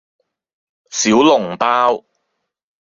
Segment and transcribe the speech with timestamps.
[0.89, 2.05] 小籠包